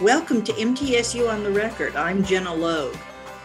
[0.00, 1.94] Welcome to MTSU on the Record.
[1.94, 2.96] I'm Jenna Logue.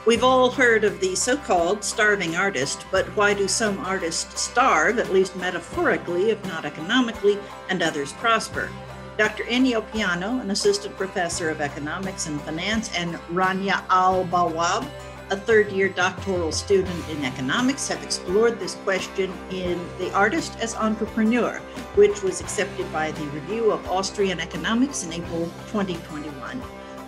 [0.06, 4.98] We've all heard of the so called starving artist, but why do some artists starve,
[4.98, 7.38] at least metaphorically, if not economically,
[7.68, 8.70] and others prosper?
[9.18, 9.44] Dr.
[9.44, 14.88] Ennio Piano, an assistant professor of economics and finance, and Rania Al Bawab,
[15.30, 20.76] a third year doctoral student in economics, have explored this question in The Artist as
[20.76, 21.60] Entrepreneur,
[21.96, 26.62] which was accepted by the Review of Austrian Economics in April 2021.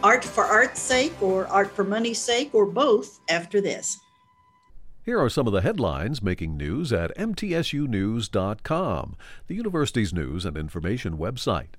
[0.04, 4.00] Art for art's sake, or art for money's sake, or both after this.
[5.04, 9.16] Here are some of the headlines making news at MTSUnews.com,
[9.48, 11.76] the university's news and information website.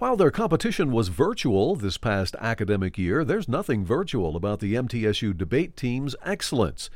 [0.00, 5.36] While their competition was virtual this past academic year, there's nothing virtual about the MTSU
[5.36, 6.88] debate team's excellence.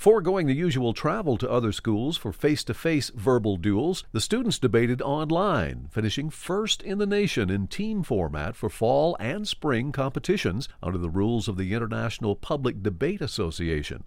[0.00, 4.58] Foregoing the usual travel to other schools for face to face verbal duels, the students
[4.58, 10.70] debated online, finishing first in the nation in team format for fall and spring competitions
[10.82, 14.04] under the rules of the International Public Debate Association.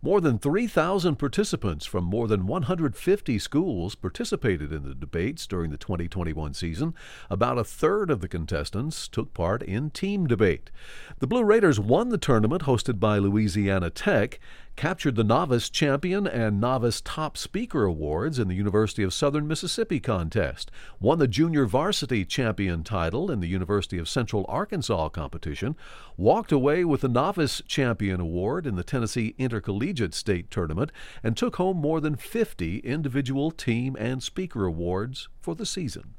[0.00, 5.76] More than 3,000 participants from more than 150 schools participated in the debates during the
[5.76, 6.94] 2021 season.
[7.30, 10.70] About a third of the contestants took part in team debate.
[11.18, 14.40] The Blue Raiders won the tournament hosted by Louisiana Tech
[14.76, 20.00] captured the Novice Champion and Novice Top Speaker Awards in the University of Southern Mississippi
[20.00, 25.76] contest, won the Junior Varsity Champion title in the University of Central Arkansas competition,
[26.16, 30.90] walked away with the Novice Champion Award in the Tennessee Intercollegiate State Tournament,
[31.22, 36.14] and took home more than 50 individual team and speaker awards for the season.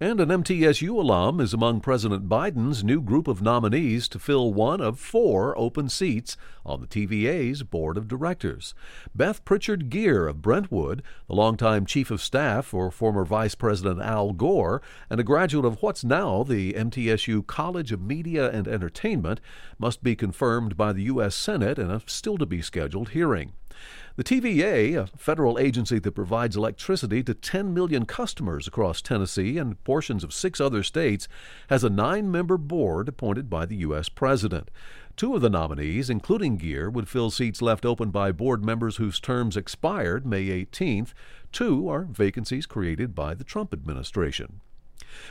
[0.00, 4.80] And an MTSU alum is among President Biden's new group of nominees to fill one
[4.80, 6.36] of four open seats
[6.66, 8.74] on the TVA's board of directors.
[9.14, 14.32] Beth Prichard Geer of Brentwood, the longtime chief of staff for former Vice President Al
[14.32, 19.40] Gore, and a graduate of what's now the MTSU College of Media and Entertainment,
[19.78, 21.34] must be confirmed by the U.S.
[21.34, 23.52] Senate in a still to be scheduled hearing.
[24.16, 29.82] The TVA, a federal agency that provides electricity to 10 million customers across Tennessee and
[29.82, 31.26] portions of six other states,
[31.68, 34.08] has a nine member board appointed by the U.S.
[34.08, 34.70] President.
[35.16, 39.18] Two of the nominees, including Geer, would fill seats left open by board members whose
[39.18, 41.12] terms expired May 18th.
[41.50, 44.60] Two are vacancies created by the Trump administration.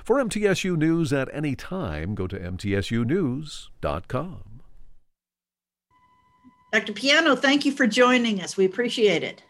[0.04, 4.53] For MTSU News at any time, go to MTSUnews.com.
[6.74, 6.92] Dr.
[6.92, 8.58] Piano, thank you for joining us.
[8.58, 9.44] We appreciate it.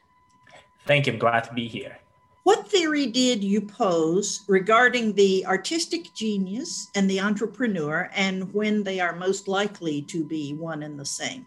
[0.85, 1.13] Thank you.
[1.13, 1.97] I'm glad to be here.
[2.44, 9.00] What theory did you pose regarding the artistic genius and the entrepreneur and when they
[9.00, 11.45] are most likely to be one and the same?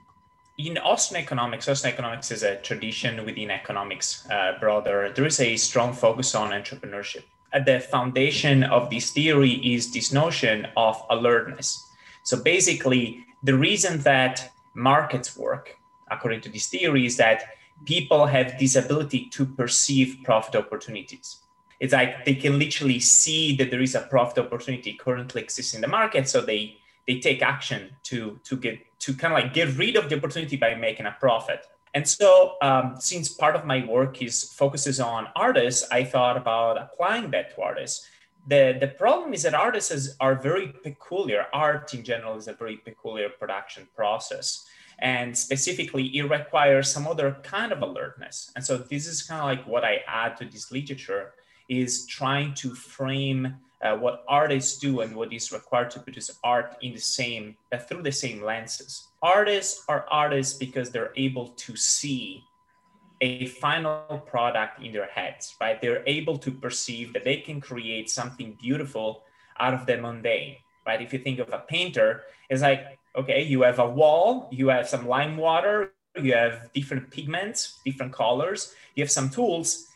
[0.56, 5.12] In Austrian economics, Austrian economics is a tradition within economics, uh, brother.
[5.14, 7.24] There is a strong focus on entrepreneurship.
[7.52, 11.86] At the foundation of this theory is this notion of alertness.
[12.22, 15.76] So basically, the reason that markets work,
[16.10, 17.44] according to this theory, is that
[17.84, 21.38] people have this ability to perceive profit opportunities.
[21.80, 25.80] It's like they can literally see that there is a profit opportunity currently exists in
[25.80, 29.76] the market, so they they take action to to get to kind of like get
[29.76, 31.66] rid of the opportunity by making a profit.
[31.94, 36.76] And so, um, since part of my work is focuses on artists, I thought about
[36.76, 38.06] applying that to artists.
[38.46, 41.46] The, the problem is that artists are very peculiar.
[41.52, 44.66] Art in general is a very peculiar production process.
[44.98, 48.52] And specifically, it requires some other kind of alertness.
[48.54, 51.34] And so this is kind of like what I add to this literature
[51.68, 56.76] is trying to frame uh, what artists do and what is required to produce art
[56.80, 59.08] in the same uh, through the same lenses.
[59.22, 62.42] Artists are artists because they're able to see
[63.20, 65.80] a final product in their heads, right?
[65.80, 69.24] They're able to perceive that they can create something beautiful
[69.58, 70.56] out of the mundane,
[70.86, 71.00] right?
[71.00, 74.88] If you think of a painter, it's like, okay, you have a wall, you have
[74.88, 79.86] some lime water, you have different pigments, different colors, you have some tools.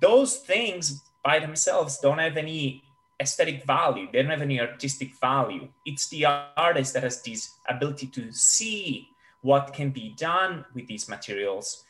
[0.00, 2.82] Those things by themselves don't have any
[3.20, 5.68] aesthetic value, they don't have any artistic value.
[5.86, 9.08] It's the artist that has this ability to see
[9.40, 11.84] what can be done with these materials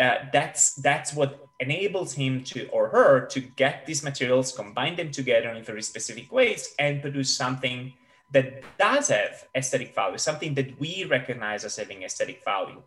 [0.00, 5.10] uh, that's that's what enables him to or her to get these materials, combine them
[5.10, 7.92] together in very specific ways, and produce something
[8.32, 12.82] that does have aesthetic value, something that we recognize as having aesthetic value.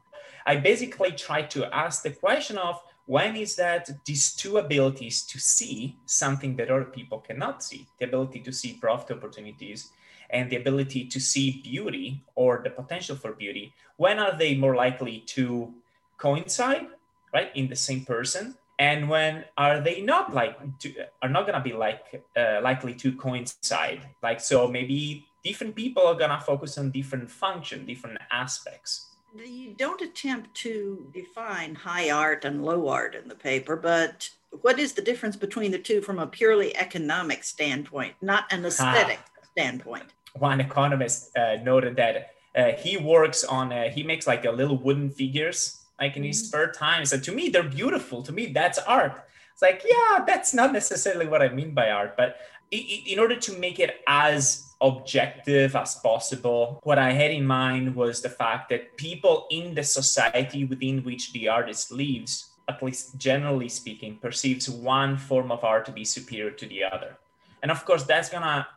[0.45, 5.39] I basically try to ask the question of when is that these two abilities to
[5.39, 9.91] see something that other people cannot see, the ability to see profit opportunities
[10.29, 14.75] and the ability to see beauty or the potential for beauty, when are they more
[14.75, 15.73] likely to
[16.19, 16.87] coincide
[17.33, 21.55] right in the same person and when are they not like to, are not going
[21.55, 26.39] to be like uh, likely to coincide like so maybe different people are going to
[26.39, 29.07] focus on different function, different aspects.
[29.35, 34.29] You don't attempt to define high art and low art in the paper, but
[34.61, 39.19] what is the difference between the two from a purely economic standpoint, not an aesthetic
[39.21, 39.45] ah.
[39.51, 40.05] standpoint?
[40.33, 44.77] One economist uh, noted that uh, he works on, uh, he makes like a little
[44.77, 46.47] wooden figures like in his mm-hmm.
[46.47, 47.05] spare time.
[47.05, 48.23] So to me, they're beautiful.
[48.23, 49.23] To me, that's art.
[49.53, 52.37] It's like, yeah, that's not necessarily what I mean by art, but
[52.71, 58.21] in order to make it as objective as possible, what I had in mind was
[58.21, 63.67] the fact that people in the society within which the artist lives, at least generally
[63.67, 67.17] speaking, perceives one form of art to be superior to the other.
[67.61, 68.67] And of course, that's gonna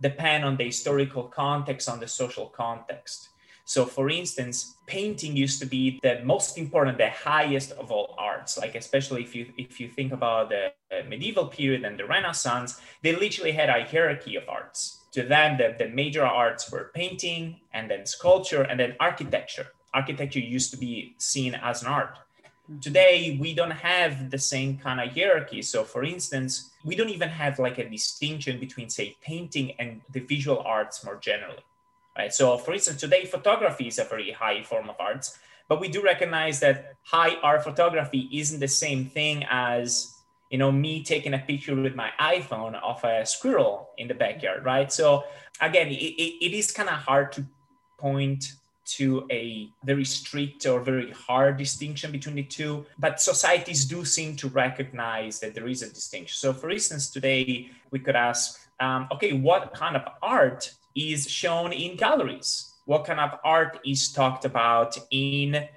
[0.00, 3.30] depend on the historical context, on the social context.
[3.68, 8.56] So, for instance, painting used to be the most important, the highest of all arts.
[8.56, 10.72] Like especially if you if you think about the
[11.06, 15.04] medieval period and the Renaissance, they literally had a hierarchy of arts.
[15.12, 19.66] To them, the, the major arts were painting, and then sculpture, and then architecture.
[19.92, 22.14] Architecture used to be seen as an art.
[22.16, 22.78] Mm-hmm.
[22.80, 25.60] Today, we don't have the same kind of hierarchy.
[25.60, 30.20] So, for instance, we don't even have like a distinction between, say, painting and the
[30.20, 31.64] visual arts more generally
[32.18, 32.34] right?
[32.34, 35.38] So for instance, today photography is a very high form of arts,
[35.68, 40.12] but we do recognize that high art photography isn't the same thing as
[40.50, 44.64] you know me taking a picture with my iphone of a squirrel in the backyard
[44.64, 45.24] right so
[45.60, 47.44] again it, it, it is kind of hard to
[47.98, 48.54] point
[48.86, 54.34] to a very strict or very hard distinction between the two but societies do seem
[54.36, 59.06] to recognize that there is a distinction so for instance today we could ask um,
[59.12, 62.74] okay what kind of art is shown in galleries?
[62.84, 65.68] What kind of art is talked about in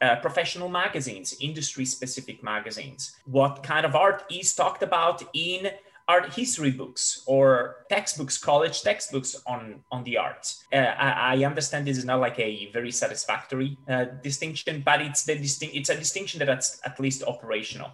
[0.00, 3.16] uh, professional magazines, industry specific magazines?
[3.26, 5.70] What kind of art is talked about in
[6.08, 10.64] art history books or textbooks, college textbooks on, on the arts?
[10.72, 15.24] Uh, I, I, understand this is not like a very satisfactory uh, distinction, but it's,
[15.24, 15.34] the
[15.78, 17.90] it's a distinction that's at least operational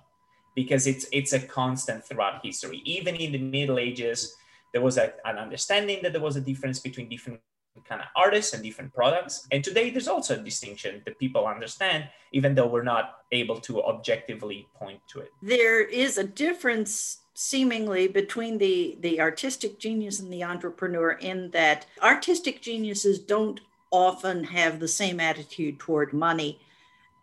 [0.54, 2.80] because it's, it's a constant throughout history.
[2.84, 4.36] Even in the Middle Ages,
[4.76, 7.40] there was a, an understanding that there was a difference between different
[7.88, 9.46] kind of artists and different products.
[9.50, 13.82] And today there's also a distinction that people understand, even though we're not able to
[13.82, 15.30] objectively point to it.
[15.40, 21.86] There is a difference seemingly between the the artistic genius and the entrepreneur in that
[22.02, 26.60] artistic geniuses don't often have the same attitude toward money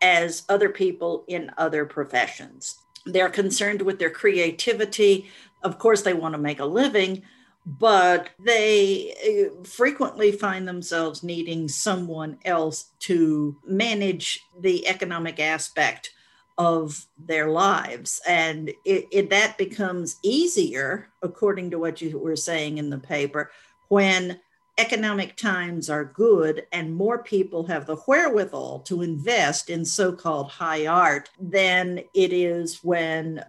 [0.01, 2.79] as other people in other professions.
[3.05, 5.29] They're concerned with their creativity.
[5.61, 7.21] Of course, they want to make a living,
[7.65, 16.11] but they uh, frequently find themselves needing someone else to manage the economic aspect
[16.57, 18.21] of their lives.
[18.27, 23.51] And it, it, that becomes easier according to what you were saying in the paper
[23.87, 24.39] when
[24.77, 30.87] economic times are good and more people have the wherewithal to invest in so-called high
[30.87, 33.43] art than it is when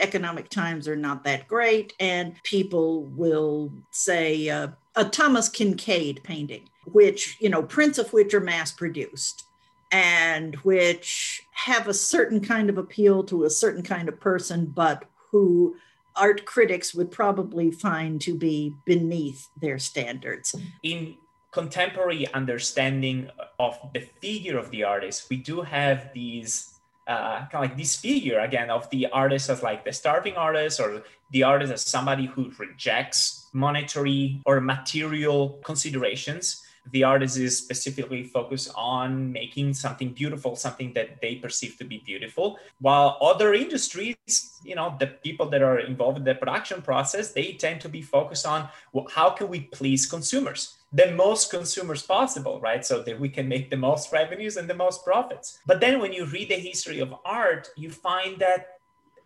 [0.00, 6.68] economic times are not that great and people will say uh, a thomas Kinkade painting
[6.86, 9.44] which you know prints of which are mass produced
[9.92, 15.04] and which have a certain kind of appeal to a certain kind of person but
[15.30, 15.76] who
[16.18, 20.54] art critics would probably find to be beneath their standards.
[20.82, 21.16] In
[21.50, 27.60] contemporary understanding of the figure of the artist, we do have these uh, kind of
[27.70, 31.72] like this figure again of the artist as like the starving artist or the artist
[31.72, 39.74] as somebody who rejects monetary or material considerations the artist is specifically focused on making
[39.74, 42.58] something beautiful, something that they perceive to be beautiful.
[42.80, 47.52] While other industries, you know, the people that are involved in the production process, they
[47.52, 50.74] tend to be focused on well, how can we please consumers?
[50.92, 52.84] the most consumers possible, right?
[52.84, 55.58] So that we can make the most revenues and the most profits.
[55.66, 58.78] But then when you read the history of art, you find that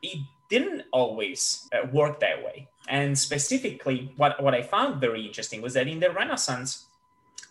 [0.02, 0.19] it
[0.50, 2.69] didn't always uh, work that way.
[2.88, 6.87] And specifically, what, what I found very interesting was that in the Renaissance,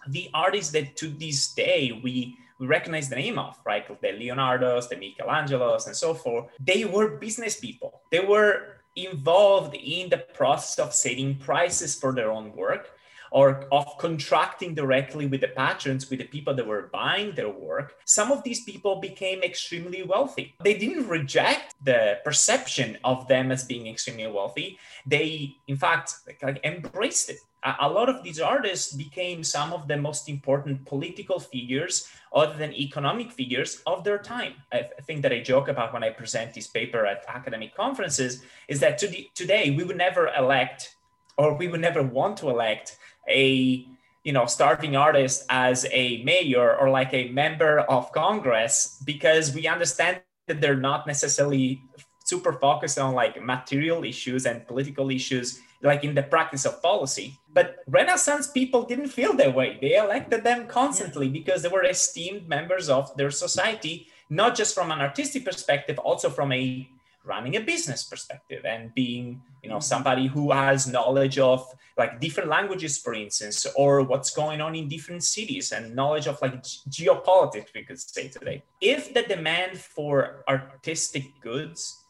[0.07, 3.85] the artists that to this day we, we recognize the name of, right?
[4.01, 6.45] The Leonardo's, the Michelangelos, and so forth.
[6.59, 8.01] They were business people.
[8.11, 12.91] They were involved in the process of setting prices for their own work
[13.31, 17.95] or of contracting directly with the patrons, with the people that were buying their work,
[18.05, 20.53] some of these people became extremely wealthy.
[20.61, 24.77] They didn't reject the perception of them as being extremely wealthy.
[25.05, 29.97] They, in fact, like, embraced it a lot of these artists became some of the
[29.97, 34.53] most important political figures other than economic figures of their time.
[34.71, 38.79] I think that I joke about when I present this paper at academic conferences is
[38.79, 40.95] that today we would never elect
[41.37, 43.87] or we would never want to elect a
[44.23, 49.67] you know starving artist as a mayor or like a member of congress because we
[49.67, 51.81] understand that they're not necessarily
[52.31, 55.47] super focused on like material issues and political issues
[55.89, 57.27] like in the practice of policy.
[57.57, 57.67] But
[57.99, 59.69] renaissance people didn't feel that way.
[59.81, 63.95] They elected them constantly because they were esteemed members of their society
[64.31, 66.87] not just from an artistic perspective also from a
[67.23, 69.93] running a business perspective and being you know mm-hmm.
[69.93, 71.61] somebody who has knowledge of
[71.97, 76.41] like different languages for instance or what's going on in different cities and knowledge of
[76.41, 78.63] like geopolitics we could say today.
[78.79, 82.00] If the demand for artistic goods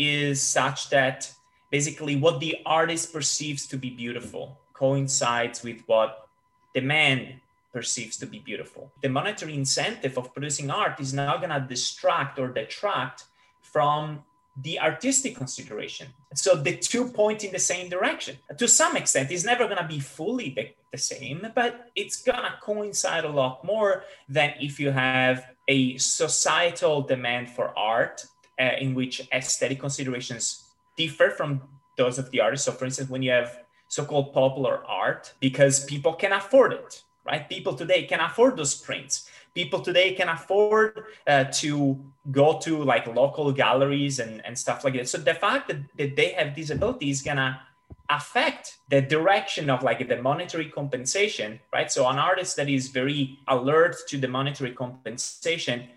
[0.00, 1.30] is such that
[1.70, 6.26] basically what the artist perceives to be beautiful coincides with what
[6.74, 7.40] the man
[7.72, 12.38] perceives to be beautiful the monetary incentive of producing art is now going to distract
[12.38, 13.24] or detract
[13.60, 14.24] from
[14.62, 16.08] the artistic consideration.
[16.34, 18.36] So the two point in the same direction.
[18.58, 22.42] To some extent, it's never going to be fully the, the same, but it's going
[22.42, 28.26] to coincide a lot more than if you have a societal demand for art
[28.60, 30.64] uh, in which aesthetic considerations
[30.96, 31.62] differ from
[31.96, 32.64] those of the artist.
[32.64, 37.02] So, for instance, when you have so called popular art, because people can afford it,
[37.26, 37.48] right?
[37.48, 41.98] People today can afford those prints people today can afford uh, to
[42.30, 45.08] go to like local galleries and, and stuff like that.
[45.08, 47.60] So the fact that, that they have disability is gonna
[48.08, 51.90] affect the direction of like the monetary compensation, right?
[51.90, 55.88] So an artist that is very alert to the monetary compensation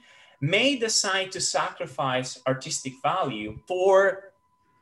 [0.43, 4.33] may decide to sacrifice artistic value for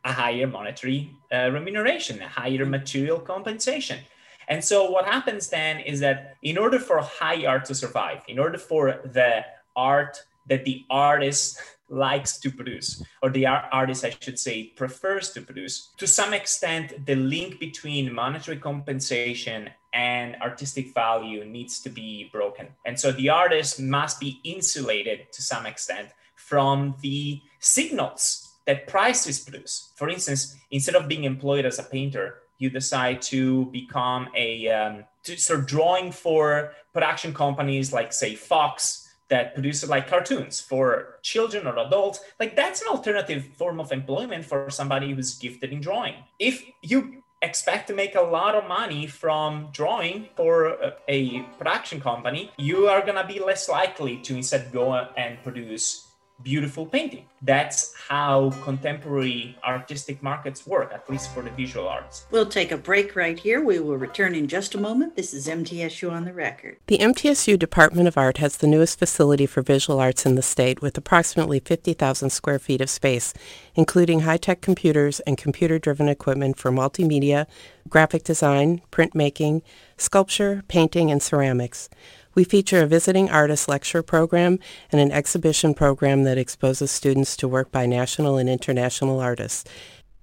[0.04, 4.00] a higher monetary uh, remuneration, a higher material compensation.
[4.48, 8.40] And so what happens then is that in order for high art to survive, in
[8.40, 14.40] order for the art that the artist likes to produce, or the artist, I should
[14.40, 21.44] say, prefers to produce, to some extent, the link between monetary compensation and artistic value
[21.44, 22.68] needs to be broken.
[22.86, 29.40] And so the artist must be insulated to some extent from the signals that prices
[29.40, 29.92] produce.
[29.96, 35.04] For instance, instead of being employed as a painter, you decide to become a um,
[35.24, 41.66] to start drawing for production companies like say Fox that produces like cartoons for children
[41.66, 46.16] or adults like that's an alternative form of employment for somebody who's gifted in drawing.
[46.38, 52.52] If you expect to make a lot of money from drawing for a, production company
[52.58, 56.11] you are going to be less likely to instead go and produce
[56.44, 57.26] beautiful painting.
[57.44, 62.28] That's how contemporary artistic markets work, at least for the visual arts.
[62.30, 63.64] We'll take a break right here.
[63.64, 65.16] We will return in just a moment.
[65.16, 66.78] This is MTSU on the record.
[66.88, 70.82] The MTSU Department of Art has the newest facility for visual arts in the state
[70.82, 73.34] with approximately 50,000 square feet of space,
[73.74, 77.48] including high-tech computers and computer-driven equipment for multimedia,
[77.90, 79.64] graphic design, printmaking,
[79.98, 81.90] sculpture, painting, and ceramics.
[82.34, 84.60] We feature a visiting artist lecture program
[84.92, 89.70] and an exhibition program that exposes students to work by national and international artists.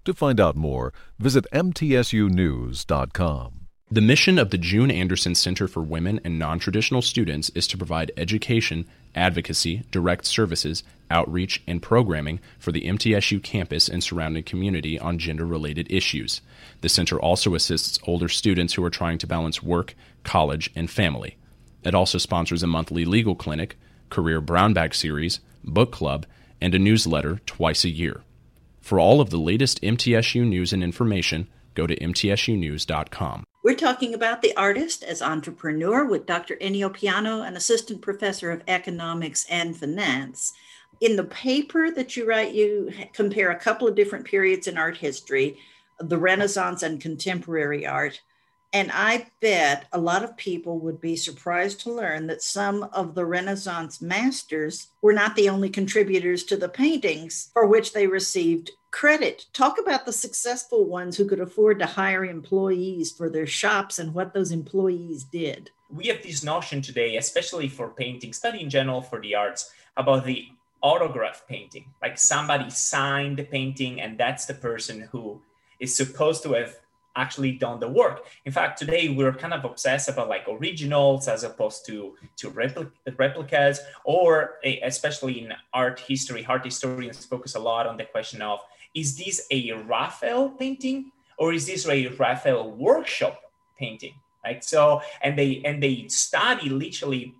[0.05, 3.55] To find out more, visit mtsunews.com.
[3.91, 8.13] The mission of the June Anderson Center for Women and Non-Traditional Students is to provide
[8.19, 15.19] education, advocacy, direct services, outreach, and programming for the MTSU campus and surrounding community on
[15.19, 16.43] gender-related issues.
[16.83, 21.39] The center also assists older students who are trying to balance work, college, and family.
[21.89, 23.79] It also sponsors a monthly legal clinic,
[24.11, 26.27] career brown bag series, book club,
[26.61, 28.21] and a newsletter twice a year.
[28.83, 33.45] For all of the latest MTSU news and information, go to mtsunews.com.
[33.65, 36.57] We're talking about the artist as entrepreneur with Dr.
[36.57, 40.53] Ennio Piano, an assistant professor of economics and finance.
[41.01, 44.99] In the paper that you write, you compare a couple of different periods in art
[44.99, 45.57] history
[46.01, 48.21] the Renaissance and contemporary art.
[48.73, 53.15] And I bet a lot of people would be surprised to learn that some of
[53.15, 58.73] the Renaissance masters were not the only contributors to the paintings for which they received
[58.91, 59.47] credit.
[59.55, 64.13] Talk about the successful ones who could afford to hire employees for their shops and
[64.13, 65.71] what those employees did.
[65.91, 70.27] We have this notion today, especially for painting, study in general for the arts, about
[70.27, 70.49] the
[70.83, 71.87] autograph painting.
[72.03, 75.41] Like somebody signed the painting, and that's the person who
[75.81, 76.77] is supposed to have
[77.19, 78.25] actually done the work.
[78.45, 82.91] In fact, today we're kind of obsessed about like originals as opposed to to repli-
[83.19, 88.41] replicas, or a, especially in art history, art historians focus a lot on the question
[88.41, 88.61] of
[88.95, 93.41] is this a Raphael painting or is this a Raphael workshop
[93.79, 94.15] painting?
[94.45, 94.63] Right.
[94.65, 97.35] So and they and they study literally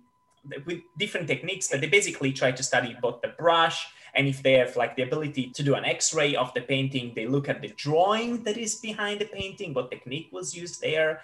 [0.65, 4.53] with different techniques, but they basically try to study both the brush and if they
[4.53, 7.69] have like the ability to do an x-ray of the painting they look at the
[7.69, 11.21] drawing that is behind the painting what technique was used there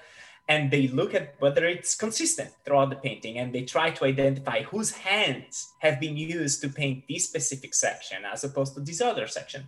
[0.48, 4.62] and they look at whether it's consistent throughout the painting and they try to identify
[4.63, 9.27] whose hands have been used to paint this specific section as opposed to this other
[9.27, 9.68] section.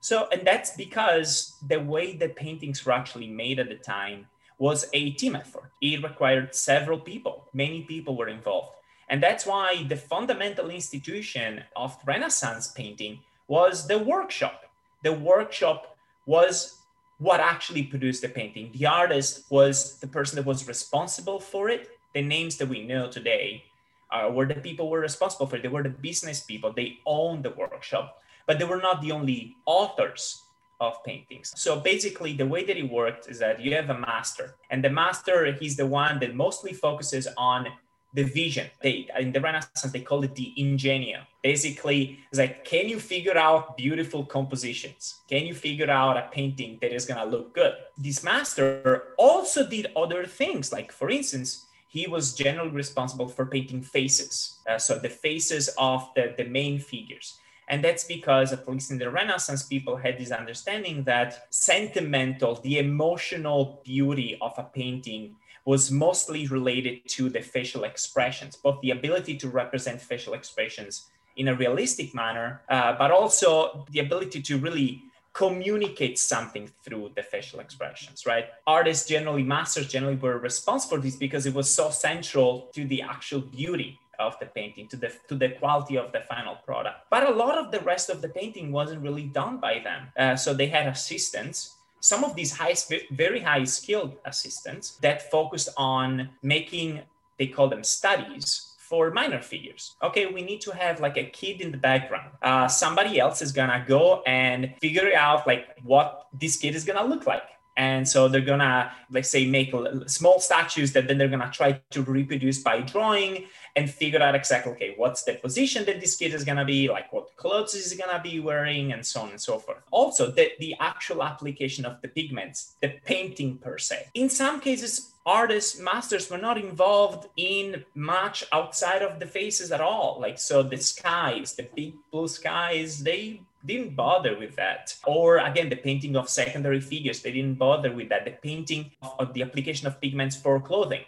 [0.00, 4.26] So, and that's because the way the paintings were actually made at the time
[4.58, 5.70] was a team effort.
[5.80, 8.74] It required several people, many people were involved.
[9.10, 14.64] And that's why the fundamental institution of Renaissance painting was the workshop.
[15.02, 15.96] The workshop
[16.26, 16.78] was
[17.18, 18.70] what actually produced the painting.
[18.74, 21.88] The artist was the person that was responsible for it.
[22.14, 23.64] The names that we know today
[24.12, 25.62] uh, were the people were responsible for it.
[25.62, 26.72] They were the business people.
[26.72, 30.42] They owned the workshop, but they were not the only authors
[30.80, 31.52] of paintings.
[31.56, 34.90] So basically, the way that it worked is that you have a master, and the
[34.90, 37.66] master, he's the one that mostly focuses on
[38.14, 38.68] the vision.
[38.82, 41.20] They in the Renaissance they call it the ingenio.
[41.42, 45.20] Basically, it's like, can you figure out beautiful compositions?
[45.28, 47.74] Can you figure out a painting that is gonna look good?
[47.96, 53.82] This master also did other things, like for instance, he was generally responsible for painting
[53.82, 57.38] faces, uh, so the faces of the, the main figures.
[57.70, 62.78] And that's because, at least in the Renaissance, people had this understanding that sentimental, the
[62.78, 69.36] emotional beauty of a painting was mostly related to the facial expressions, both the ability
[69.36, 75.02] to represent facial expressions in a realistic manner, uh, but also the ability to really
[75.32, 78.46] communicate something through the facial expressions, right?
[78.66, 83.02] Artists generally, masters generally were responsible for this because it was so central to the
[83.02, 86.96] actual beauty of the painting, to the to the quality of the final product.
[87.08, 90.08] But a lot of the rest of the painting wasn't really done by them.
[90.16, 91.76] Uh, so they had assistants
[92.08, 92.74] some of these high,
[93.10, 97.00] very high skilled assistants that focused on making,
[97.38, 99.94] they call them studies for minor figures.
[100.02, 102.30] Okay, we need to have like a kid in the background.
[102.40, 107.04] Uh, somebody else is gonna go and figure out like what this kid is gonna
[107.04, 107.48] look like.
[107.78, 109.72] And so they're gonna, let's say, make
[110.06, 114.72] small statues that then they're gonna try to reproduce by drawing and figure out exactly,
[114.72, 117.96] okay, what's the position that this kid is gonna be, like what clothes is he
[117.96, 119.78] gonna be wearing, and so on and so forth.
[119.92, 124.08] Also, the, the actual application of the pigments, the painting per se.
[124.14, 129.80] In some cases, artists, masters were not involved in much outside of the faces at
[129.80, 130.18] all.
[130.20, 134.94] Like, so the skies, the big blue skies, they didn't bother with that.
[135.06, 138.24] Or again, the painting of secondary figures, they didn't bother with that.
[138.24, 141.02] The painting of the application of pigments for clothing,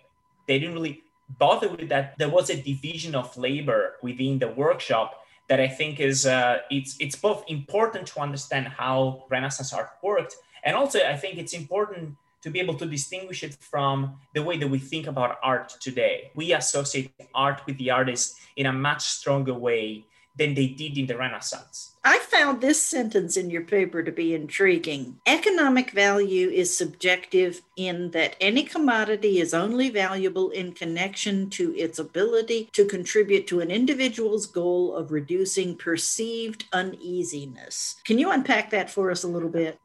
[0.47, 1.03] they didn't really
[1.39, 2.19] bother with that.
[2.19, 6.97] There was a division of labor within the workshop that I think is uh, it's
[7.01, 12.17] it's both important to understand how Renaissance art worked, and also I think it's important
[12.43, 16.31] to be able to distinguish it from the way that we think about art today.
[16.35, 20.05] We associate art with the artist in a much stronger way
[20.41, 21.97] than they did in the Renaissance.
[22.03, 25.21] I found this sentence in your paper to be intriguing.
[25.27, 31.99] Economic value is subjective in that any commodity is only valuable in connection to its
[31.99, 37.97] ability to contribute to an individual's goal of reducing perceived uneasiness.
[38.07, 39.79] Can you unpack that for us a little bit?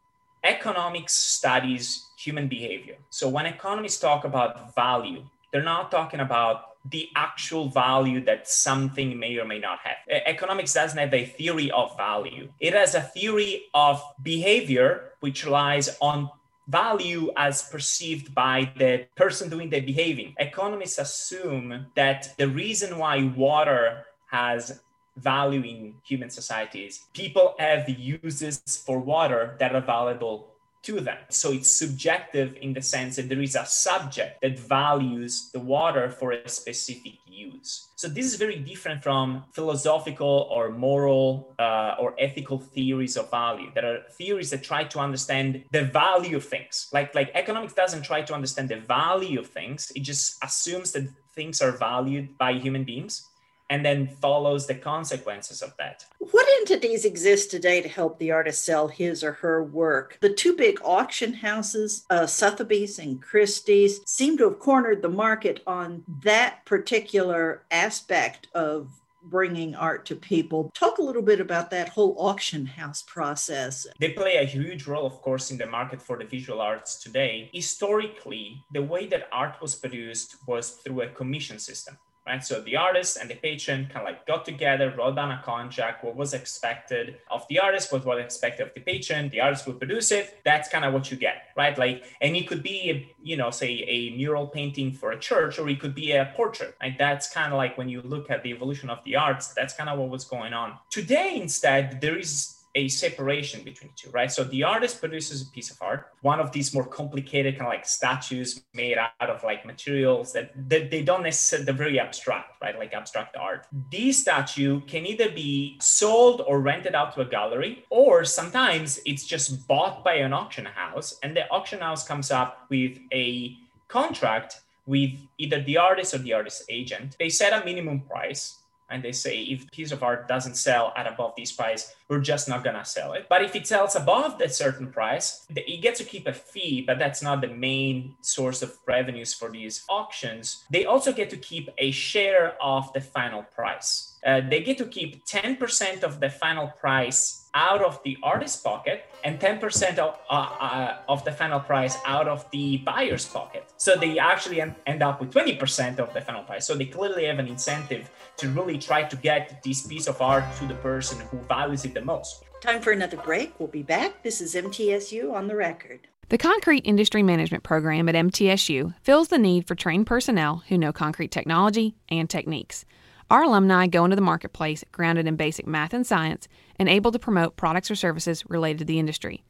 [0.46, 2.96] Economics studies human behavior.
[3.10, 9.18] So when economists talk about value, they're not talking about the actual value that something
[9.18, 9.98] may or may not have.
[10.08, 15.98] Economics doesn't have a theory of value, it has a theory of behavior, which relies
[16.02, 16.30] on
[16.68, 20.34] value as perceived by the person doing the behaving.
[20.40, 24.82] Economists assume that the reason why water has
[25.18, 30.55] value in human societies, people have uses for water that are valuable
[30.86, 31.18] to them.
[31.30, 36.10] So it's subjective in the sense that there is a subject that values the water
[36.10, 37.90] for a specific use.
[37.96, 43.70] So this is very different from philosophical or moral uh, or ethical theories of value.
[43.74, 46.90] There are theories that try to understand the value of things.
[46.94, 49.92] Like like economics doesn't try to understand the value of things.
[49.96, 53.28] It just assumes that things are valued by human beings
[53.70, 56.06] and then follows the consequences of that.
[56.20, 60.18] What entities exist today to help the artist sell his or her work?
[60.22, 65.62] The two big auction houses, uh, Sotheby's and Christie's, seem to have cornered the market
[65.66, 68.90] on that particular aspect of
[69.26, 70.72] bringing art to people.
[70.76, 73.88] Talk a little bit about that whole auction house process.
[74.00, 77.50] They play a huge role, of course, in the market for the visual arts today.
[77.54, 82.44] Historically, the way that art was produced was through a commission system right?
[82.44, 86.04] So the artist and the patron kind of like got together, wrote down a contract,
[86.04, 89.30] what was expected of the artist, what was expected of the patron.
[89.30, 90.42] The artist would produce it.
[90.44, 91.78] That's kind of what you get, right?
[91.78, 95.70] Like, and it could be, you know, say a mural painting for a church, or
[95.70, 96.76] it could be a portrait.
[96.82, 96.98] Right?
[96.98, 99.54] That's kind of like when you look at the evolution of the arts.
[99.54, 100.78] That's kind of what was going on.
[100.90, 104.30] Today, instead, there is a separation between the two, right?
[104.30, 107.74] So the artist produces a piece of art, one of these more complicated kind of
[107.74, 112.62] like statues made out of like materials that, that they don't necessarily, they're very abstract,
[112.62, 112.78] right?
[112.78, 113.66] Like abstract art.
[113.92, 119.26] This statue can either be sold or rented out to a gallery, or sometimes it's
[119.26, 123.56] just bought by an auction house and the auction house comes up with a
[123.88, 127.16] contract with either the artist or the artist's agent.
[127.18, 128.60] They set a minimum price
[128.90, 132.48] and they say if piece of art doesn't sell at above this price we're just
[132.48, 133.26] not to sell it.
[133.28, 137.00] But if it sells above that certain price it get to keep a fee but
[137.00, 140.66] that's not the main source of revenues for these auctions.
[140.70, 144.14] They also get to keep a share of the final price.
[144.26, 149.06] Uh, they get to keep 10% of the final price out of the artist's pocket
[149.24, 153.66] and 10% of, uh, uh, of the final price out of the buyer's pocket.
[153.78, 156.68] So they actually end up with 20% of the final price.
[156.68, 160.44] So they clearly have an incentive to really try to get this piece of art
[160.58, 162.44] to the person who values it the most.
[162.62, 163.60] Time for another break.
[163.60, 164.22] We'll be back.
[164.24, 166.08] This is MTSU on the record.
[166.30, 170.92] The Concrete Industry Management Program at MTSU fills the need for trained personnel who know
[170.92, 172.84] concrete technology and techniques.
[173.32, 177.18] Our alumni go into the marketplace grounded in basic math and science and able to
[177.18, 179.44] promote products or services related to the industry.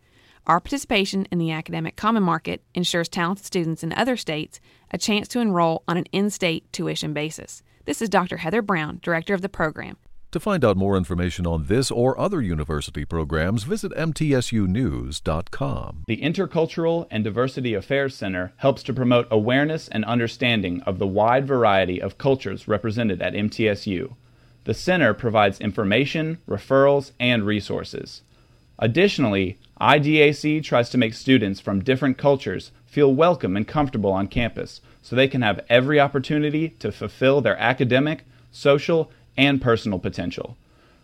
[0.48, 4.62] Our participation in the academic common market ensures talented students in other states
[4.92, 7.64] a chance to enroll on an in state tuition basis.
[7.84, 8.38] This is Dr.
[8.38, 9.98] Heather Brown, Director of the program.
[10.36, 16.04] To find out more information on this or other university programs, visit mtsunews.com.
[16.08, 21.48] The Intercultural and Diversity Affairs Center helps to promote awareness and understanding of the wide
[21.48, 24.14] variety of cultures represented at MTSU.
[24.66, 28.22] The center provides information, referrals, and resources.
[28.78, 34.82] Additionally, IDAC tries to make students from different cultures feel welcome and comfortable on campus
[35.02, 40.58] so they can have every opportunity to fulfill their academic, social, and personal potential.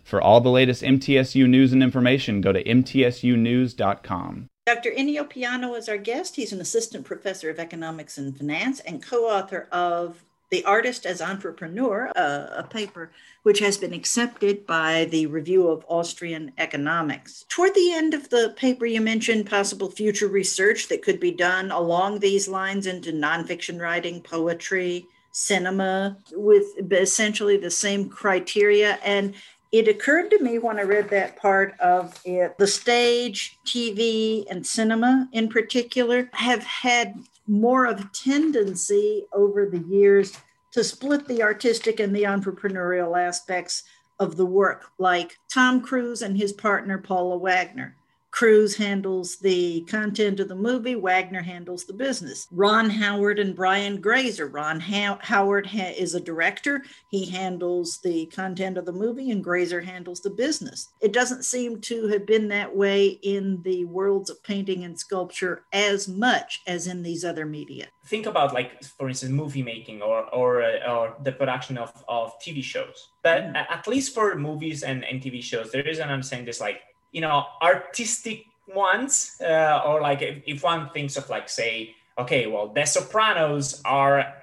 [0.04, 4.50] For all the latest MTSU news and information, go to mtsunews.com.
[4.66, 4.92] Dr.
[4.92, 6.36] Ennio Piano is our guest.
[6.36, 11.22] He's an assistant professor of economics and finance and co author of The Artist as
[11.22, 13.12] Entrepreneur, a, a, paper
[13.44, 17.46] which has been accepted by the Review of Austrian Economics.
[17.50, 21.72] Toward the end of the paper, you mentioned possible future research that could be done
[21.72, 29.00] along these lines into nonfiction writing, poetry, cinema with essentially the same criteria.
[29.04, 29.34] And
[29.72, 34.66] it occurred to me when I read that part of it the stage, TV, and
[34.66, 37.16] cinema in particular have had
[37.48, 40.38] more of a tendency over the years
[40.72, 43.84] to split the artistic and the entrepreneurial aspects
[44.20, 47.96] of the work, like Tom Cruise and his partner Paula Wagner.
[48.32, 52.48] Cruise handles the content of the movie, Wagner handles the business.
[52.50, 54.48] Ron Howard and Brian Grazer.
[54.48, 59.44] Ron ha- Howard ha- is a director, he handles the content of the movie, and
[59.44, 60.90] Grazer handles the business.
[61.02, 65.66] It doesn't seem to have been that way in the worlds of painting and sculpture
[65.74, 67.88] as much as in these other media.
[68.06, 72.40] Think about, like, for instance, movie making or, or, uh, or the production of, of
[72.40, 73.10] TV shows.
[73.24, 73.56] But mm.
[73.56, 77.22] at least for movies and, and TV shows, there is an understanding this like you
[77.22, 82.68] know artistic ones uh, or like if, if one thinks of like say okay well
[82.70, 84.34] the sopranos are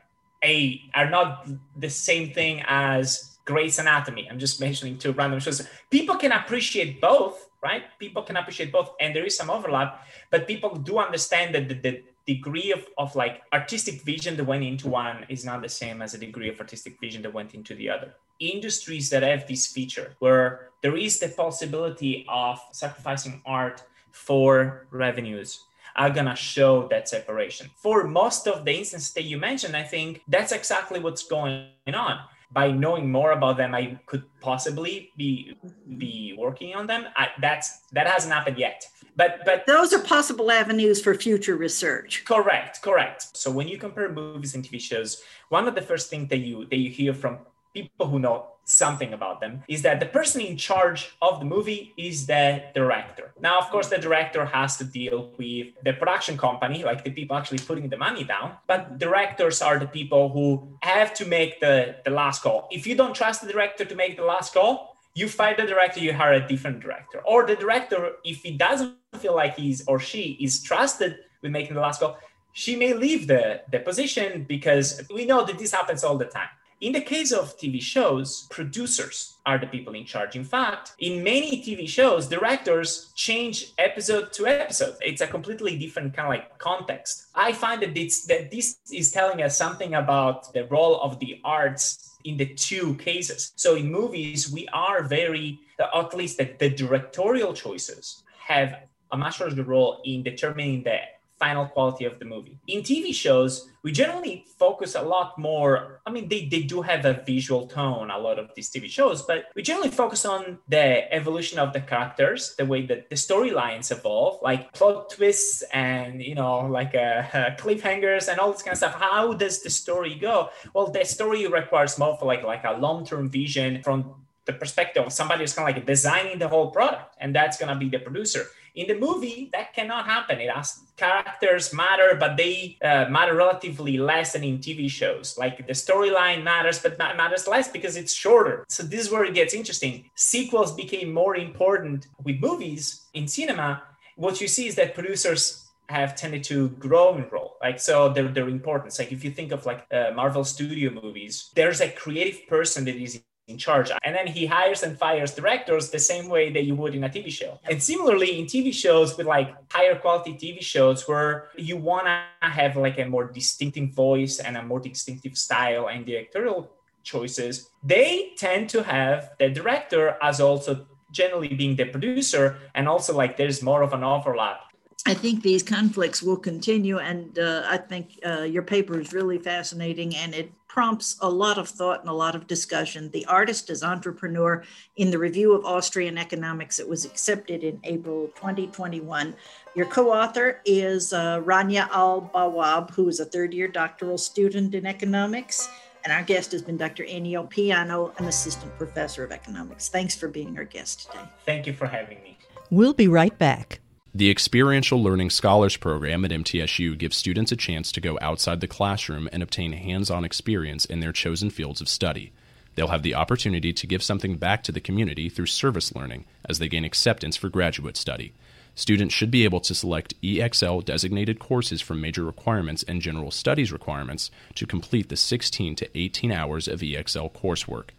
[0.45, 4.29] a are not the same thing as Grey's Anatomy.
[4.31, 5.67] I'm just mentioning two random shows.
[5.91, 7.85] People can appreciate both, right?
[7.99, 11.75] People can appreciate both, and there is some overlap, but people do understand that the,
[11.75, 16.03] the degree of, of like artistic vision that went into one is not the same
[16.03, 18.15] as a degree of artistic vision that went into the other.
[18.39, 25.65] Industries that have this feature where there is the possibility of sacrificing art for revenues
[25.97, 27.69] are gonna show that separation.
[27.77, 32.21] For most of the instances that you mentioned, I think that's exactly what's going on.
[32.51, 35.57] By knowing more about them, I could possibly be
[35.99, 37.07] be working on them.
[37.17, 38.87] I, that's that hasn't happened yet
[39.19, 44.09] but but those are possible avenues for future research correct correct so when you compare
[44.09, 47.39] movies and tv shows one of the first things that you that you hear from
[47.75, 51.95] people who know something about them is that the person in charge of the movie
[51.97, 56.85] is the director now of course the director has to deal with the production company
[56.85, 61.15] like the people actually putting the money down but directors are the people who have
[61.15, 64.25] to make the the last call if you don't trust the director to make the
[64.25, 67.21] last call you fire the director, you hire a different director.
[67.27, 71.75] Or the director, if he doesn't feel like he's or she is trusted with making
[71.75, 72.19] the last call,
[72.53, 76.49] she may leave the, the position because we know that this happens all the time.
[76.81, 80.37] In the case of TV shows, producers are the people in charge.
[80.37, 84.95] In fact, in many TV shows, directors change episode to episode.
[85.01, 87.27] It's a completely different kind of like context.
[87.35, 91.41] I find that this, that this is telling us something about the role of the
[91.45, 93.53] arts in the two cases.
[93.57, 99.41] So in movies, we are very, at least the, the directorial choices have a much
[99.41, 101.01] larger role in determining the
[101.39, 102.59] final quality of the movie.
[102.67, 106.01] In TV shows, we generally focus a lot more.
[106.07, 109.23] I mean, they, they do have a visual tone, a lot of these TV shows,
[109.23, 113.93] but we generally focus on the evolution of the characters, the way that the storylines
[113.93, 117.23] evolve, like plot twists and, you know, like uh,
[117.57, 118.95] cliffhangers and all this kind of stuff.
[118.95, 120.51] How does the story go?
[120.75, 124.15] Well, the story requires more of like, like a long term vision from
[124.49, 127.69] the perspective of somebody who's kind of like designing the whole product, and that's going
[127.69, 128.47] to be the producer.
[128.79, 130.39] In the movie, that cannot happen.
[130.39, 135.37] It has characters matter, but they uh, matter relatively less than in TV shows.
[135.37, 138.65] Like the storyline matters, but matters less because it's shorter.
[138.69, 140.09] So this is where it gets interesting.
[140.15, 143.83] Sequels became more important with movies in cinema.
[144.15, 148.29] What you see is that producers have tended to grow in role like so their,
[148.29, 152.47] their importance like if you think of like uh, marvel studio movies there's a creative
[152.47, 153.91] person that is in charge.
[154.05, 157.09] And then he hires and fires directors the same way that you would in a
[157.09, 157.59] TV show.
[157.69, 162.49] And similarly, in TV shows with like higher quality TV shows where you want to
[162.49, 166.71] have like a more distinctive voice and a more distinctive style and directorial
[167.03, 172.59] choices, they tend to have the director as also generally being the producer.
[172.75, 174.61] And also, like, there's more of an overlap
[175.07, 179.39] I think these conflicts will continue, and uh, I think uh, your paper is really
[179.39, 183.11] fascinating and it prompts a lot of thought and a lot of discussion.
[183.11, 184.63] The artist is entrepreneur
[184.97, 186.79] in the Review of Austrian Economics.
[186.79, 189.35] It was accepted in April 2021.
[189.75, 194.75] Your co author is uh, Rania Al Bawab, who is a third year doctoral student
[194.75, 195.69] in economics.
[196.05, 197.05] And our guest has been Dr.
[197.05, 199.89] Ennio Piano, an assistant professor of economics.
[199.89, 201.25] Thanks for being our guest today.
[201.45, 202.39] Thank you for having me.
[202.71, 203.81] We'll be right back.
[204.19, 208.67] The Experiential Learning Scholars Program at MTSU gives students a chance to go outside the
[208.67, 212.33] classroom and obtain hands on experience in their chosen fields of study.
[212.75, 216.59] They'll have the opportunity to give something back to the community through service learning as
[216.59, 218.33] they gain acceptance for graduate study.
[218.75, 223.71] Students should be able to select EXL designated courses from major requirements and general studies
[223.71, 227.91] requirements to complete the 16 to 18 hours of EXL coursework.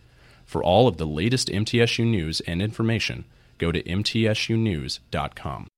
[0.46, 3.24] For all of the latest MTSU news and information,
[3.58, 5.69] go to mtsunews.com.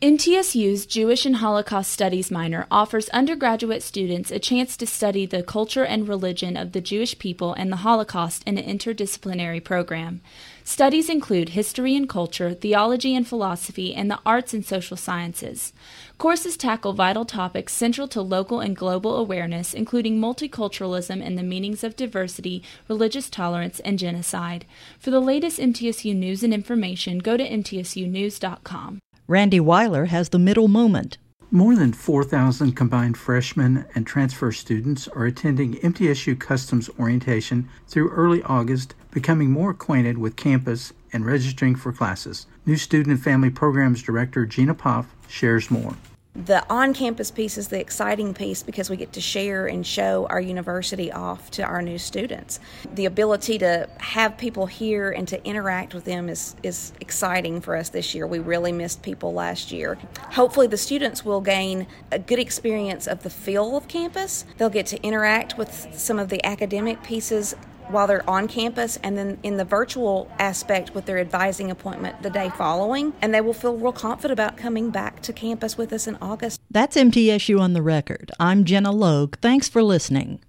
[0.00, 5.84] MTSU's Jewish and Holocaust Studies minor offers undergraduate students a chance to study the culture
[5.84, 10.20] and religion of the Jewish people and the Holocaust in an interdisciplinary program.
[10.62, 15.72] Studies include history and culture, theology and philosophy, and the arts and social sciences.
[16.16, 21.82] Courses tackle vital topics central to local and global awareness, including multiculturalism and the meanings
[21.82, 24.64] of diversity, religious tolerance, and genocide.
[25.00, 29.00] For the latest MTSU news and information, go to mtsunews.com.
[29.30, 31.18] Randy Weiler has the middle moment.
[31.50, 38.42] More than 4,000 combined freshmen and transfer students are attending MTSU Customs Orientation through early
[38.44, 42.46] August, becoming more acquainted with campus and registering for classes.
[42.64, 45.94] New Student and Family Programs Director Gina Poff shares more
[46.34, 50.26] the on campus piece is the exciting piece because we get to share and show
[50.30, 52.60] our university off to our new students.
[52.94, 57.74] The ability to have people here and to interact with them is, is exciting for
[57.74, 58.26] us this year.
[58.26, 59.98] We really missed people last year.
[60.30, 64.44] Hopefully, the students will gain a good experience of the feel of campus.
[64.58, 67.56] They'll get to interact with some of the academic pieces
[67.90, 72.30] while they're on campus and then in the virtual aspect with their advising appointment the
[72.30, 73.12] day following.
[73.20, 76.60] And they will feel real confident about coming back to campus with us in August.
[76.70, 78.30] That's MTSU on the Record.
[78.38, 79.36] I'm Jenna Logue.
[79.40, 80.40] Thanks for listening.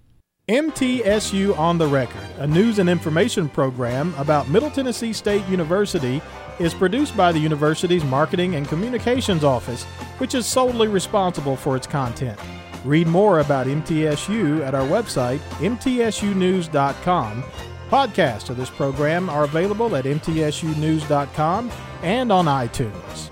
[0.49, 6.23] MTSU on the Record, a news and information program about Middle Tennessee State University,
[6.57, 9.83] is produced by the university's Marketing and Communications Office,
[10.17, 12.39] which is solely responsible for its content.
[12.85, 17.43] Read more about MTSU at our website, mtsunews.com.
[17.89, 21.71] Podcasts of this program are available at mtsunews.com
[22.03, 23.28] and on iTunes.